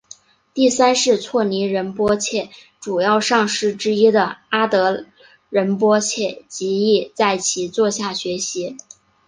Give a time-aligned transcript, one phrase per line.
[0.55, 5.05] 第三世措尼仁波切主要上师之一的阿德
[5.51, 8.77] 仁波切及亦在其座下学习。